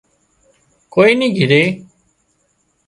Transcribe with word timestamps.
ڪوئي 0.93 1.11
نِي 1.19 1.27
گھري 1.37 1.63